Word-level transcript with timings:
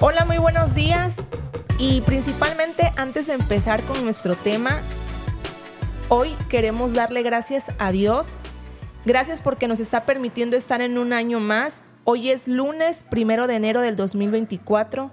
Hola, 0.00 0.24
muy 0.24 0.38
buenos 0.38 0.76
días. 0.76 1.16
Y 1.76 2.02
principalmente 2.02 2.92
antes 2.96 3.26
de 3.26 3.32
empezar 3.32 3.82
con 3.82 4.04
nuestro 4.04 4.36
tema, 4.36 4.80
hoy 6.08 6.36
queremos 6.48 6.92
darle 6.92 7.24
gracias 7.24 7.72
a 7.80 7.90
Dios. 7.90 8.36
Gracias 9.04 9.42
porque 9.42 9.66
nos 9.66 9.80
está 9.80 10.06
permitiendo 10.06 10.56
estar 10.56 10.82
en 10.82 10.98
un 10.98 11.12
año 11.12 11.40
más. 11.40 11.82
Hoy 12.04 12.30
es 12.30 12.46
lunes 12.46 13.04
primero 13.10 13.48
de 13.48 13.56
enero 13.56 13.80
del 13.80 13.96
2024. 13.96 15.10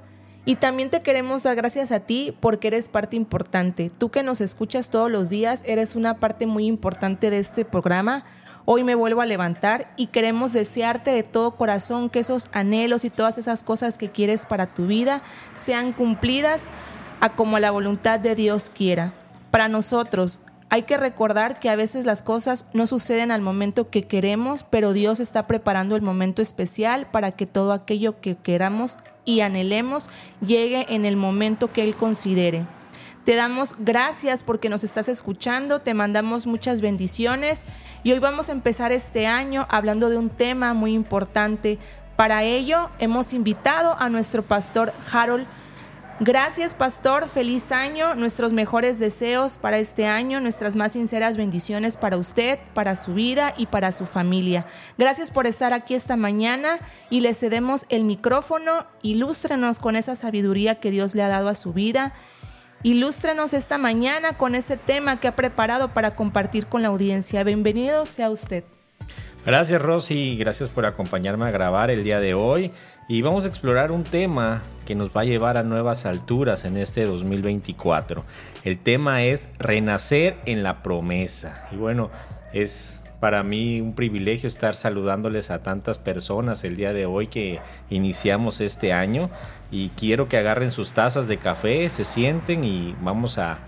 Y 0.47 0.57
también 0.57 0.91
te 0.91 1.01
queremos 1.01 1.41
dar 1.41 1.55
gracias 1.55 1.91
a 1.91 2.01
ti 2.01 2.35
porque 2.39 2.67
eres 2.67 2.87
parte 2.87 3.15
importante. 3.15 3.89
Tú 3.89 4.11
que 4.11 4.21
nos 4.21 4.41
escuchas 4.41 4.89
todos 4.91 5.09
los 5.11 5.29
días, 5.29 5.63
eres 5.65 5.95
una 5.95 6.19
parte 6.19 6.45
muy 6.45 6.67
importante 6.67 7.31
de 7.31 7.39
este 7.39 7.65
programa. 7.65 8.25
Hoy 8.65 8.83
me 8.83 8.93
vuelvo 8.93 9.21
a 9.21 9.25
levantar 9.25 9.91
y 9.97 10.07
queremos 10.07 10.53
desearte 10.53 11.09
de 11.09 11.23
todo 11.23 11.55
corazón 11.55 12.11
que 12.11 12.19
esos 12.19 12.49
anhelos 12.51 13.05
y 13.05 13.09
todas 13.09 13.39
esas 13.39 13.63
cosas 13.63 13.97
que 13.97 14.11
quieres 14.11 14.45
para 14.45 14.67
tu 14.67 14.85
vida 14.85 15.23
sean 15.55 15.93
cumplidas 15.93 16.65
a 17.21 17.35
como 17.35 17.57
la 17.57 17.71
voluntad 17.71 18.19
de 18.19 18.35
Dios 18.35 18.71
quiera. 18.71 19.13
Para 19.49 19.67
nosotros, 19.67 20.41
hay 20.69 20.83
que 20.83 20.97
recordar 20.97 21.59
que 21.59 21.69
a 21.71 21.75
veces 21.75 22.05
las 22.05 22.21
cosas 22.21 22.67
no 22.73 22.85
suceden 22.85 23.31
al 23.31 23.41
momento 23.41 23.89
que 23.89 24.03
queremos, 24.03 24.63
pero 24.63 24.93
Dios 24.93 25.19
está 25.19 25.47
preparando 25.47 25.95
el 25.95 26.03
momento 26.03 26.43
especial 26.43 27.07
para 27.09 27.31
que 27.31 27.47
todo 27.47 27.71
aquello 27.71 28.19
que 28.19 28.35
queramos 28.35 28.97
y 29.25 29.41
anhelemos 29.41 30.09
llegue 30.45 30.85
en 30.93 31.05
el 31.05 31.17
momento 31.17 31.73
que 31.73 31.83
Él 31.83 31.95
considere. 31.95 32.65
Te 33.25 33.35
damos 33.35 33.75
gracias 33.79 34.43
porque 34.43 34.69
nos 34.69 34.83
estás 34.83 35.09
escuchando, 35.09 35.79
te 35.79 35.95
mandamos 35.95 36.45
muchas 36.45 36.81
bendiciones 36.81 37.65
y 38.03 38.11
hoy 38.11 38.19
vamos 38.19 38.49
a 38.49 38.51
empezar 38.51 38.91
este 38.91 39.25
año 39.25 39.65
hablando 39.69 40.09
de 40.09 40.17
un 40.17 40.29
tema 40.29 40.75
muy 40.75 40.93
importante. 40.93 41.79
Para 42.15 42.43
ello 42.43 42.91
hemos 42.99 43.33
invitado 43.33 43.95
a 43.97 44.09
nuestro 44.09 44.43
pastor 44.43 44.93
Harold. 45.11 45.47
Gracias 46.21 46.75
pastor, 46.75 47.27
feliz 47.27 47.73
año, 47.73 48.15
nuestros 48.15 48.53
mejores 48.53 48.99
deseos 48.99 49.57
para 49.57 49.79
este 49.79 50.07
año, 50.07 50.39
nuestras 50.39 50.77
más 50.77 50.93
sinceras 50.93 51.35
bendiciones 51.35 51.97
para 51.97 52.15
usted, 52.15 52.57
para 52.73 52.95
su 52.95 53.13
vida 53.13 53.53
y 53.57 53.65
para 53.65 53.91
su 53.91 54.05
familia. 54.05 54.65
Gracias 54.97 55.29
por 55.29 55.45
estar 55.45 55.73
aquí 55.73 55.93
esta 55.93 56.15
mañana 56.15 56.79
y 57.09 57.19
le 57.19 57.33
cedemos 57.33 57.85
el 57.89 58.05
micrófono, 58.05 58.85
ilústrenos 59.01 59.79
con 59.79 59.97
esa 59.97 60.15
sabiduría 60.15 60.75
que 60.75 60.89
Dios 60.89 61.15
le 61.15 61.23
ha 61.23 61.27
dado 61.27 61.49
a 61.49 61.55
su 61.55 61.73
vida 61.73 62.13
Ilústrenos 62.85 63.53
esta 63.53 63.79
mañana 63.79 64.33
con 64.33 64.53
ese 64.53 64.77
tema 64.77 65.19
que 65.19 65.27
ha 65.27 65.35
preparado 65.35 65.91
para 65.95 66.15
compartir 66.15 66.67
con 66.67 66.83
la 66.83 66.89
audiencia. 66.89 67.43
Bienvenido 67.43 68.05
sea 68.05 68.29
usted. 68.29 68.63
Gracias 69.45 69.79
Rosy, 69.79 70.37
gracias 70.37 70.69
por 70.69 70.87
acompañarme 70.87 71.45
a 71.45 71.51
grabar 71.51 71.91
el 71.91 72.03
día 72.03 72.19
de 72.19 72.33
hoy 72.33 72.71
y 73.07 73.21
vamos 73.21 73.45
a 73.45 73.47
explorar 73.47 73.91
un 73.91 74.03
tema 74.03 74.63
que 74.87 74.95
nos 74.95 75.09
va 75.15 75.21
a 75.21 75.25
llevar 75.25 75.55
a 75.57 75.61
nuevas 75.61 76.07
alturas 76.07 76.65
en 76.65 76.77
este 76.77 77.05
2024. 77.05 78.23
El 78.63 78.79
tema 78.79 79.21
es 79.21 79.47
renacer 79.59 80.37
en 80.47 80.63
la 80.63 80.81
promesa. 80.81 81.67
Y 81.71 81.75
bueno, 81.75 82.09
es 82.53 83.03
para 83.19 83.43
mí 83.43 83.81
un 83.81 83.93
privilegio 83.93 84.49
estar 84.49 84.73
saludándoles 84.73 85.51
a 85.51 85.61
tantas 85.61 85.99
personas 85.99 86.63
el 86.63 86.75
día 86.75 86.91
de 86.91 87.05
hoy 87.05 87.27
que 87.27 87.59
iniciamos 87.91 88.61
este 88.61 88.93
año 88.93 89.29
y 89.69 89.89
quiero 89.89 90.27
que 90.27 90.37
agarren 90.37 90.71
sus 90.71 90.93
tazas 90.93 91.27
de 91.27 91.37
café, 91.37 91.91
se 91.91 92.03
sienten 92.03 92.63
y 92.63 92.95
vamos 92.99 93.37
a 93.37 93.59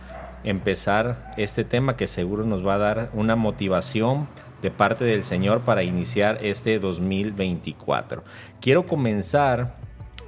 empezar 0.44 1.36
este 1.38 1.64
tema 1.64 1.96
que 1.96 2.08
seguro 2.08 2.46
nos 2.46 2.66
va 2.66 2.76
a 2.76 2.80
dar 2.80 3.10
una 3.14 3.36
motivación 3.36 4.28
de 4.62 4.72
parte 4.72 5.06
del 5.06 5.24
Señor 5.24 5.62
para 5.62 5.84
iniciar 5.84 6.40
este 6.42 6.80
2024. 6.80 8.24
Quiero 8.60 8.88
comenzar 8.88 9.76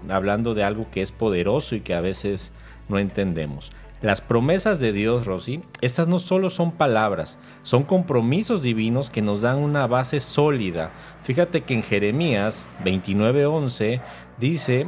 hablando 0.10 0.54
de 0.54 0.64
algo 0.64 0.88
que 0.92 1.02
es 1.02 1.12
poderoso 1.12 1.76
y 1.76 1.82
que 1.82 1.94
a 1.94 2.02
veces 2.02 2.52
no 2.88 3.00
entendemos. 3.00 3.72
Las 4.02 4.22
promesas 4.22 4.80
de 4.80 4.94
Dios, 4.94 5.26
Rosy, 5.26 5.62
estas 5.82 6.08
no 6.08 6.20
solo 6.20 6.50
son 6.50 6.72
palabras, 6.72 7.38
son 7.64 7.84
compromisos 7.84 8.64
divinos 8.64 9.10
que 9.10 9.22
nos 9.22 9.42
dan 9.42 9.58
una 9.58 9.88
base 9.88 10.22
sólida. 10.22 10.92
Fíjate 11.24 11.62
que 11.62 11.74
en 11.74 11.84
Jeremías 11.84 12.66
29:11 12.86 14.00
dice 14.40 14.88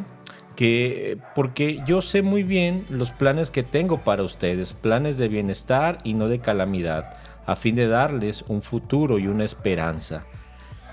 que 0.56 1.18
porque 1.36 1.84
yo 1.86 2.02
sé 2.02 2.22
muy 2.22 2.44
bien 2.44 2.86
los 2.90 3.12
planes 3.12 3.52
que 3.52 3.64
tengo 3.64 4.00
para 4.00 4.24
ustedes, 4.24 4.74
planes 4.74 5.18
de 5.18 5.28
bienestar 5.28 5.98
y 6.06 6.14
no 6.14 6.30
de 6.30 6.40
calamidad, 6.40 7.14
a 7.52 7.56
fin 7.56 7.76
de 7.76 7.88
darles 7.88 8.46
un 8.48 8.62
futuro 8.62 9.20
y 9.20 9.28
una 9.28 9.44
esperanza. 9.44 10.26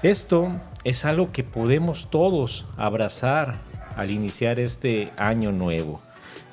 Esto 0.02 0.50
es 0.84 1.04
algo 1.04 1.32
que 1.32 1.44
podemos 1.44 2.08
todos 2.10 2.66
abrazar 2.76 3.56
al 3.96 4.10
iniciar 4.10 4.60
este 4.60 5.12
año 5.16 5.52
nuevo. 5.52 6.00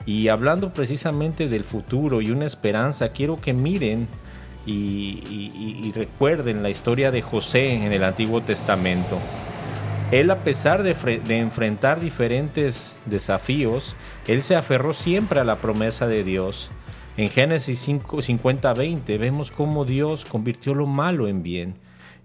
Y 0.05 0.27
hablando 0.27 0.71
precisamente 0.73 1.47
del 1.47 1.63
futuro 1.63 2.21
y 2.21 2.31
una 2.31 2.45
esperanza, 2.45 3.09
quiero 3.09 3.41
que 3.41 3.53
miren 3.53 4.07
y, 4.65 5.91
recuerden 5.95 6.63
la 6.63 6.69
historia 6.69 7.11
de 7.11 7.21
José 7.21 7.73
en 7.73 7.91
el 7.91 8.03
Antiguo 8.03 8.41
Testamento. 8.41 9.19
Él 10.11 10.29
a 10.29 10.43
pesar 10.43 10.83
de, 10.83 10.95
enfrentar 11.37 11.99
diferentes 11.99 12.99
desafíos, 13.05 13.95
él 14.27 14.43
se 14.43 14.55
aferró 14.55 14.93
siempre 14.93 15.39
a 15.39 15.43
la 15.43 15.57
promesa 15.57 16.07
de 16.07 16.23
Dios. 16.23 16.69
En 17.17 17.29
Génesis 17.29 17.87
50-20 17.87 19.17
vemos 19.17 19.49
cómo 19.49 19.85
Dios 19.85 20.25
convirtió 20.25 20.75
lo 20.75 20.85
malo 20.85 21.29
en 21.29 21.43
bien. 21.43 21.75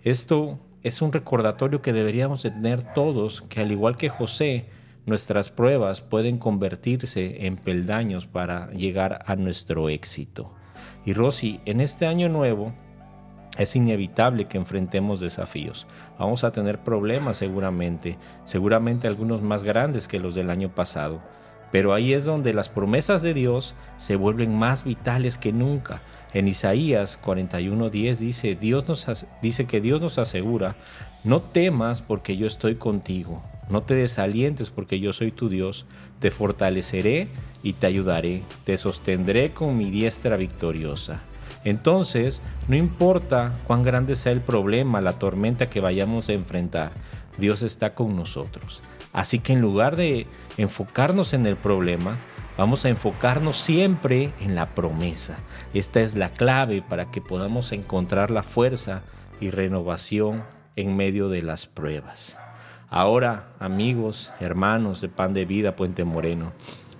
Esto 0.02 0.58
es 0.82 1.00
un 1.00 1.12
recordatorio 1.12 1.80
que 1.80 1.92
deberíamos 1.92 2.42
tener 2.42 2.82
todos, 2.92 3.42
que 3.42 3.60
al 3.60 3.70
igual 3.70 3.96
que 3.96 4.08
José, 4.08 4.64
nuestras 5.06 5.48
pruebas 5.48 6.00
pueden 6.00 6.38
convertirse 6.38 7.46
en 7.46 7.54
peldaños 7.54 8.26
para 8.26 8.68
llegar 8.72 9.22
a 9.26 9.36
nuestro 9.36 9.88
éxito. 9.88 10.52
Y 11.04 11.12
Rosy, 11.12 11.60
en 11.66 11.80
este 11.80 12.08
año 12.08 12.28
nuevo 12.28 12.72
es 13.58 13.76
inevitable 13.76 14.46
que 14.46 14.58
enfrentemos 14.58 15.20
desafíos. 15.20 15.86
Vamos 16.18 16.42
a 16.42 16.50
tener 16.50 16.80
problemas 16.80 17.36
seguramente, 17.36 18.18
seguramente 18.44 19.06
algunos 19.06 19.40
más 19.40 19.62
grandes 19.62 20.08
que 20.08 20.18
los 20.18 20.34
del 20.34 20.50
año 20.50 20.74
pasado. 20.74 21.22
Pero 21.72 21.94
ahí 21.94 22.12
es 22.12 22.24
donde 22.24 22.52
las 22.52 22.68
promesas 22.68 23.22
de 23.22 23.34
Dios 23.34 23.74
se 23.96 24.16
vuelven 24.16 24.58
más 24.58 24.84
vitales 24.84 25.36
que 25.36 25.52
nunca. 25.52 26.02
En 26.32 26.48
Isaías 26.48 27.18
41:10 27.22 28.16
dice, 28.18 28.54
Dios 28.54 28.88
nos 28.88 29.26
dice 29.42 29.66
que 29.66 29.80
Dios 29.80 30.00
nos 30.00 30.18
asegura, 30.18 30.76
no 31.24 31.40
temas 31.40 32.02
porque 32.02 32.36
yo 32.36 32.46
estoy 32.46 32.76
contigo. 32.76 33.42
No 33.68 33.82
te 33.82 33.94
desalientes 33.94 34.70
porque 34.70 34.98
yo 34.98 35.12
soy 35.12 35.30
tu 35.30 35.48
Dios, 35.48 35.86
te 36.18 36.30
fortaleceré 36.30 37.28
y 37.62 37.74
te 37.74 37.86
ayudaré, 37.86 38.42
te 38.64 38.76
sostendré 38.78 39.52
con 39.52 39.76
mi 39.78 39.90
diestra 39.90 40.36
victoriosa. 40.36 41.20
Entonces, 41.64 42.40
no 42.68 42.76
importa 42.76 43.52
cuán 43.66 43.82
grande 43.82 44.16
sea 44.16 44.32
el 44.32 44.40
problema, 44.40 45.00
la 45.00 45.18
tormenta 45.18 45.68
que 45.68 45.80
vayamos 45.80 46.28
a 46.28 46.32
enfrentar, 46.32 46.90
Dios 47.38 47.62
está 47.62 47.94
con 47.94 48.16
nosotros. 48.16 48.80
Así 49.12 49.38
que 49.38 49.52
en 49.52 49.60
lugar 49.60 49.96
de 49.96 50.26
enfocarnos 50.56 51.32
en 51.32 51.46
el 51.46 51.56
problema, 51.56 52.16
vamos 52.56 52.84
a 52.84 52.88
enfocarnos 52.88 53.58
siempre 53.58 54.32
en 54.40 54.54
la 54.54 54.66
promesa. 54.66 55.38
Esta 55.74 56.00
es 56.00 56.14
la 56.14 56.30
clave 56.30 56.82
para 56.82 57.10
que 57.10 57.20
podamos 57.20 57.72
encontrar 57.72 58.30
la 58.30 58.42
fuerza 58.42 59.02
y 59.40 59.50
renovación 59.50 60.44
en 60.76 60.96
medio 60.96 61.28
de 61.28 61.42
las 61.42 61.66
pruebas. 61.66 62.38
Ahora, 62.88 63.48
amigos, 63.60 64.32
hermanos 64.40 65.00
de 65.00 65.08
Pan 65.08 65.32
de 65.32 65.44
Vida 65.44 65.76
Puente 65.76 66.04
Moreno, 66.04 66.52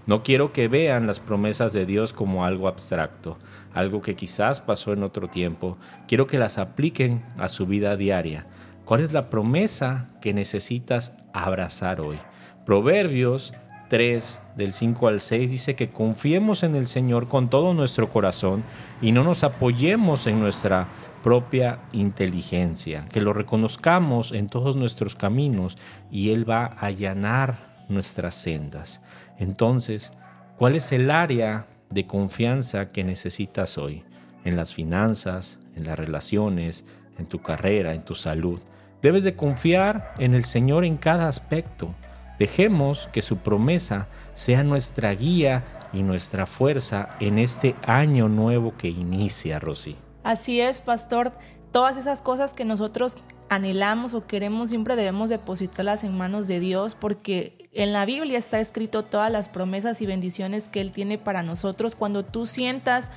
no 0.07 0.23
quiero 0.23 0.53
que 0.53 0.69
vean 0.69 1.07
las 1.07 1.21
promesas 1.21 1.73
de 1.73 1.87
Dios 1.87 2.13
como 2.13 2.45
algo 2.45 2.69
abstracto, 2.69 3.39
algo 3.75 4.01
que 4.01 4.17
quizás 4.17 4.61
pasó 4.61 4.93
en 4.93 5.03
otro 5.03 5.29
tiempo. 5.29 5.79
Quiero 6.09 6.27
que 6.27 6.39
las 6.39 6.59
apliquen 6.59 7.23
a 7.39 7.49
su 7.49 7.67
vida 7.67 7.97
diaria. 7.97 8.47
¿Cuál 8.91 9.03
es 9.03 9.13
la 9.13 9.31
promesa 9.31 10.09
que 10.21 10.35
necesitas 10.35 11.15
abrazar 11.33 12.01
hoy? 12.01 12.19
Proverbios 12.67 13.55
3, 13.89 14.41
del 14.57 14.73
5 14.73 15.07
al 15.07 15.21
6, 15.21 15.49
dice 15.49 15.77
que 15.77 15.91
confiemos 15.91 16.65
en 16.65 16.75
el 16.75 16.89
Señor 16.89 17.29
con 17.29 17.51
todo 17.51 17.73
nuestro 17.73 18.11
corazón 18.11 18.65
y 19.01 19.13
no 19.13 19.23
nos 19.23 19.45
apoyemos 19.45 20.27
en 20.27 20.41
nuestra 20.41 20.89
propia 21.23 21.79
inteligencia, 21.93 23.05
que 23.05 23.21
lo 23.21 23.33
reconozcamos 23.33 24.33
en 24.33 24.49
todos 24.49 24.75
nuestros 24.75 25.15
caminos 25.15 25.79
y 26.11 26.33
Él 26.33 26.51
va 26.51 26.65
a 26.65 26.87
allanar 26.87 27.85
nuestras 27.89 28.35
sendas. 28.35 29.01
Entonces, 29.39 30.13
¿cuál 30.59 30.75
es 30.75 30.91
el 30.91 31.13
área 31.13 31.69
de 31.91 32.09
confianza 32.09 32.87
que 32.87 33.05
necesitas 33.05 33.79
hoy? 33.79 34.03
En 34.45 34.57
las 34.57 34.75
finanzas, 34.75 35.61
en 35.77 35.85
las 35.85 35.97
relaciones, 35.97 36.85
en 37.21 37.27
tu 37.27 37.41
carrera, 37.41 37.95
en 37.95 38.03
tu 38.03 38.17
salud. 38.17 38.61
Debes 39.03 39.25
de 39.25 39.35
confiar 39.35 40.15
en 40.19 40.35
el 40.35 40.45
Señor 40.45 40.85
en 40.85 40.97
cada 40.97 41.27
aspecto. 41.27 41.95
Dejemos 42.39 43.09
que 43.13 43.23
su 43.23 43.39
promesa 43.39 44.09
sea 44.35 44.63
nuestra 44.63 45.13
guía 45.13 45.65
y 45.93 46.03
nuestra 46.03 46.47
fuerza 46.47 47.11
en 47.21 47.39
este 47.39 47.75
año 47.87 48.29
nuevo 48.29 48.75
que 48.77 48.89
inicia, 48.89 49.59
Rosy. 49.59 49.97
Así 50.23 50.61
es, 50.61 50.83
pastor. 50.83 51.33
Todas 51.73 51.97
esas 51.97 52.21
cosas 52.21 52.53
que 52.53 52.65
nosotros 52.65 53.17
anhelamos 53.49 54.15
o 54.15 54.27
queremos, 54.27 54.71
siempre 54.71 54.97
debemos 54.97 55.31
depositarlas 55.31 56.05
en 56.05 56.17
manos 56.17 56.47
de 56.47 56.61
Dios 56.61 56.95
porque 56.95 57.71
en 57.73 57.93
la 57.93 58.05
Biblia 58.05 58.39
está 58.39 58.61
escrito 58.61 59.05
todas 59.05 59.31
las 59.31 59.49
promesas 59.49 60.01
y 60.03 60.07
bendiciones 60.07 60.69
que 60.69 60.81
Él 60.81 60.93
tiene 60.93 61.19
para 61.19 61.43
nosotros. 61.43 61.97
Cuando 61.97 62.25
tú 62.25 62.47
sientas 62.47 63.11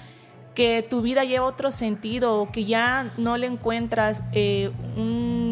que 0.56 0.86
tu 0.88 1.01
vida 1.01 1.24
lleva 1.24 1.45
otro 1.45 1.71
sentido 1.71 2.39
o 2.39 2.51
que 2.51 2.65
ya 2.65 3.12
no 3.18 3.38
le 3.38 3.47
encuentras 3.47 4.24
eh, 4.33 4.71
un, 4.95 5.42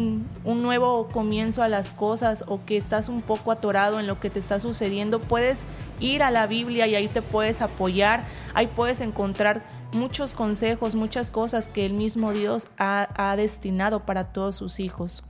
un, 0.44 0.62
nuevo 0.62 1.08
comienzo 1.08 1.62
a 1.62 1.68
las 1.68 1.90
cosas 1.90 2.44
o 2.46 2.64
que 2.64 2.76
estás 2.76 3.08
un 3.08 3.22
poco 3.22 3.52
atorado 3.52 4.00
en 4.00 4.06
lo 4.06 4.20
que 4.20 4.30
te 4.30 4.38
está 4.38 4.60
sucediendo, 4.60 5.20
puedes 5.20 5.64
ir 6.00 6.22
a 6.22 6.30
la 6.30 6.46
Biblia 6.46 6.86
y 6.86 6.94
ahí 6.94 7.08
te 7.08 7.22
puedes 7.22 7.62
apoyar, 7.62 8.24
ahí 8.54 8.66
puedes 8.66 9.00
encontrar 9.00 9.62
muchos 9.92 10.34
consejos, 10.34 10.94
muchas 10.94 11.30
cosas 11.30 11.68
que 11.68 11.86
el 11.86 11.92
mismo 11.92 12.32
Dios 12.32 12.68
ha, 12.78 13.34
destinado 13.36 14.00
para 14.00 14.24
todos 14.24 14.56
sus 14.56 14.80
hijos. 14.80 15.22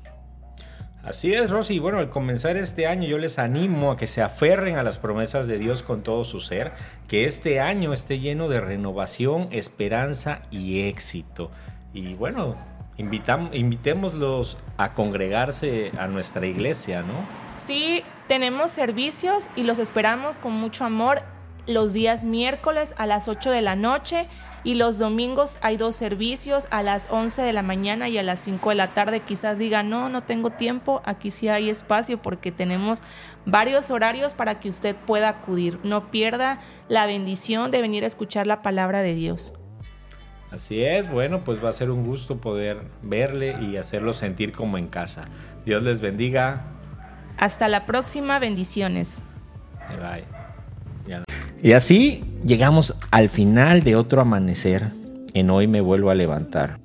Así 1.03 1.35
es, 1.35 1.51
Rosy. 1.51 1.81
Bueno, 1.81 1.99
al 1.99 2.11
comenzar 2.11 2.57
este 2.57 2.87
año 2.87 3.09
yo 3.09 3.19
les 3.19 3.41
animo 3.41 3.91
a 3.91 3.97
que 3.97 4.07
se 4.07 4.23
aferren 4.23 4.77
a 4.77 4.85
las 4.85 4.99
promesas 4.99 5.49
de 5.49 5.59
Dios 5.59 5.83
con 5.83 6.03
todo 6.03 6.25
su 6.25 6.41
ser, 6.41 6.73
que 7.09 7.25
este 7.25 7.59
año 7.59 7.93
esté 7.93 8.21
lleno 8.21 8.49
de 8.49 8.61
renovación, 8.61 9.49
esperanza 9.51 10.43
y 10.53 10.83
éxito. 10.83 11.51
Y 11.93 12.15
bueno, 12.15 12.57
invitémoslos 12.99 14.59
a 14.77 14.95
congregarse 14.95 15.93
a 15.99 16.07
nuestra 16.07 16.47
iglesia, 16.47 17.03
¿no? 17.03 17.15
Sí, 17.55 18.03
tenemos 18.29 18.71
servicios 18.71 19.49
y 19.57 19.65
los 19.65 19.79
esperamos 19.79 20.37
con 20.37 20.53
mucho 20.53 20.85
amor 20.85 21.23
los 21.67 21.93
días 21.93 22.25
miércoles 22.25 22.95
a 22.99 23.07
las 23.07 23.29
8 23.29 23.51
de 23.51 23.63
la 23.63 23.77
noche 23.77 24.29
y 24.65 24.75
los 24.75 24.99
domingos 24.99 25.59
hay 25.61 25.77
dos 25.77 25.97
servicios 25.97 26.69
a 26.71 26.83
las 26.83 27.09
11 27.11 27.43
de 27.43 27.53
la 27.53 27.63
mañana 27.63 28.09
y 28.09 28.19
a 28.19 28.23
las 28.23 28.41
5 28.41 28.71
de 28.71 28.75
la 28.77 28.89
tarde. 28.89 29.21
Quizás 29.21 29.59
diga, 29.59 29.83
no, 29.83 30.09
no 30.09 30.23
tengo 30.23 30.51
tiempo, 30.51 31.03
aquí 31.05 31.31
sí 31.31 31.49
hay 31.49 31.69
espacio 31.69 32.21
porque 32.23 32.53
tenemos 32.53 33.03
varios 33.45 33.91
horarios 33.91 34.35
para 34.35 34.61
que 34.61 34.69
usted 34.69 34.95
pueda 34.95 35.29
acudir. 35.29 35.81
No 35.83 36.11
pierda 36.11 36.61
la 36.89 37.07
bendición 37.07 37.71
de 37.71 37.81
venir 37.81 38.05
a 38.05 38.07
escuchar 38.07 38.47
la 38.47 38.63
palabra 38.63 39.01
de 39.01 39.15
Dios. 39.15 39.55
Así 40.53 40.85
es, 40.85 41.11
bueno, 41.11 41.41
pues 41.45 41.65
va 41.65 41.71
a 41.71 41.73
ser 41.73 41.91
un 41.91 42.07
gusto 42.07 42.37
poder 42.37 42.83
verle 43.03 43.57
y 43.63 43.79
hacerlo 43.79 44.13
sentir 44.13 44.53
como 44.53 44.77
en 44.77 44.87
casa. 44.87 45.25
Dios 45.65 45.83
les 45.83 46.01
bendiga. 46.03 46.63
Hasta 47.39 47.69
la 47.69 47.87
próxima, 47.87 48.39
bendiciones. 48.39 49.23
Bye. 49.89 50.25
bye. 51.07 51.25
Y 51.63 51.73
así 51.73 52.25
llegamos 52.45 52.97
al 53.11 53.29
final 53.29 53.83
de 53.83 53.97
otro 53.97 54.21
amanecer. 54.21 54.91
En 55.33 55.49
hoy 55.49 55.69
me 55.69 55.81
vuelvo 55.81 56.11
a 56.11 56.15
levantar. 56.15 56.79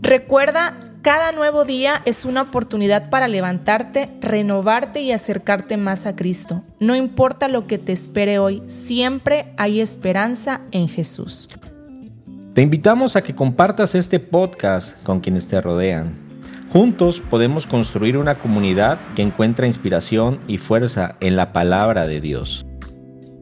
Recuerda, 0.00 0.78
cada 1.02 1.32
nuevo 1.32 1.64
día 1.64 2.00
es 2.04 2.24
una 2.24 2.42
oportunidad 2.42 3.10
para 3.10 3.26
levantarte, 3.26 4.08
renovarte 4.20 5.02
y 5.02 5.12
acercarte 5.12 5.76
más 5.76 6.06
a 6.06 6.14
Cristo. 6.14 6.62
No 6.78 6.94
importa 6.94 7.48
lo 7.48 7.66
que 7.66 7.78
te 7.78 7.92
espere 7.92 8.38
hoy, 8.38 8.62
siempre 8.66 9.52
hay 9.56 9.80
esperanza 9.80 10.60
en 10.70 10.88
Jesús. 10.88 11.48
Te 12.54 12.60
invitamos 12.60 13.16
a 13.16 13.22
que 13.22 13.34
compartas 13.34 13.94
este 13.94 14.20
podcast 14.20 15.02
con 15.04 15.20
quienes 15.20 15.48
te 15.48 15.58
rodean. 15.62 16.18
Juntos 16.70 17.22
podemos 17.30 17.66
construir 17.66 18.18
una 18.18 18.38
comunidad 18.38 18.98
que 19.16 19.22
encuentra 19.22 19.66
inspiración 19.66 20.38
y 20.46 20.58
fuerza 20.58 21.16
en 21.20 21.36
la 21.36 21.54
palabra 21.54 22.06
de 22.06 22.20
Dios. 22.20 22.66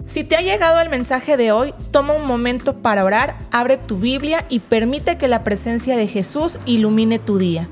Si 0.04 0.22
te 0.22 0.36
ha 0.36 0.42
llegado 0.42 0.80
el 0.80 0.90
mensaje 0.90 1.36
de 1.36 1.50
hoy, 1.50 1.74
toma 1.90 2.12
un 2.12 2.24
momento 2.24 2.82
para 2.82 3.04
orar, 3.04 3.36
abre 3.50 3.78
tu 3.78 3.98
Biblia 3.98 4.44
y 4.48 4.60
permite 4.60 5.18
que 5.18 5.26
la 5.26 5.42
presencia 5.42 5.96
de 5.96 6.06
Jesús 6.06 6.60
ilumine 6.64 7.18
tu 7.18 7.36
día. 7.36 7.68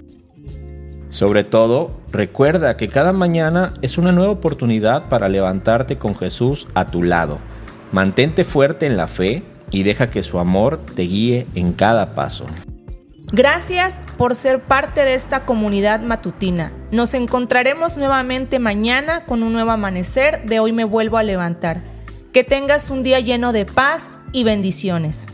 Sobre 1.08 1.44
todo, 1.44 2.00
recuerda 2.11 2.76
que 2.76 2.88
cada 2.88 3.12
mañana 3.12 3.75
es 3.81 3.96
una 3.96 4.11
nueva 4.11 4.32
oportunidad 4.32 5.08
para 5.08 5.29
levantarte 5.29 5.99
con 5.99 6.17
Jesús 6.17 6.67
a 6.75 6.88
tu 6.88 7.05
lado. 7.05 7.38
Mantente 7.93 8.43
fuerte 8.43 8.87
en 8.87 8.96
la 8.96 9.06
fe 9.06 9.44
y 9.70 9.82
deja 9.82 10.09
que 10.09 10.23
su 10.23 10.38
amor 10.38 10.81
te 10.94 11.03
guíe 11.03 11.47
en 11.55 11.73
cada 11.73 12.15
paso. 12.15 12.47
Gracias 13.31 14.03
por 14.17 14.35
ser 14.35 14.61
parte 14.61 15.05
de 15.05 15.15
esta 15.15 15.44
comunidad 15.44 16.00
matutina. 16.00 16.73
Nos 16.91 17.12
encontraremos 17.12 17.99
nuevamente 17.99 18.59
mañana 18.59 19.26
con 19.26 19.43
un 19.43 19.53
nuevo 19.53 19.70
amanecer 19.70 20.47
de 20.47 20.61
Hoy 20.61 20.73
me 20.73 20.85
vuelvo 20.85 21.19
a 21.19 21.23
levantar. 21.23 21.82
Que 22.32 22.43
tengas 22.43 22.88
un 22.88 23.03
día 23.03 23.20
lleno 23.20 23.53
de 23.53 23.67
paz 23.67 24.12
y 24.32 24.44
bendiciones. 24.44 25.29